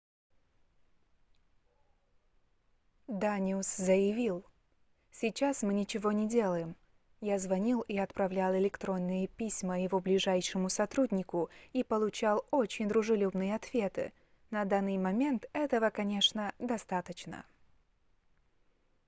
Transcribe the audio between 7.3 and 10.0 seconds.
звонил и отправлял электронные письма его